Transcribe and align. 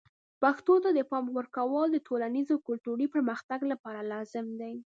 پښتو 0.41 0.73
ته 0.83 0.89
د 0.93 0.99
پام 1.11 1.25
ورکول 1.37 1.87
د 1.91 1.97
ټولنیز 2.07 2.47
او 2.53 2.59
کلتوري 2.67 3.07
پرمختګ 3.15 3.59
لپاره 3.71 3.99
لازم 4.13 4.45
دي. 4.61 4.75